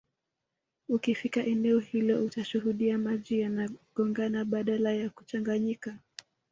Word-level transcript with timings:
Ukifika 0.89 1.43
eneo 1.45 1.79
hilo 1.79 2.25
utashuhudia 2.25 2.97
maji 2.97 3.39
yanagongana 3.39 4.45
badala 4.45 4.91
ya 4.93 5.09
kuchanganyika 5.09 5.97